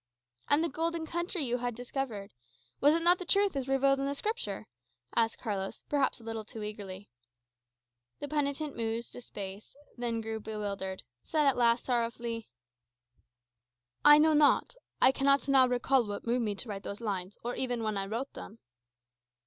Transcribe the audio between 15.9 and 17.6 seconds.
what moved me to write those lines, or